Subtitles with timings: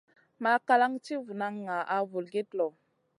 [0.43, 2.67] Makalan ti vunan ŋaʼa vulgit lõ.